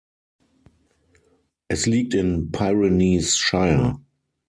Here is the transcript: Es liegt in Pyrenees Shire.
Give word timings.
Es 1.67 1.85
liegt 1.85 2.15
in 2.15 2.51
Pyrenees 2.51 3.37
Shire. 3.37 3.99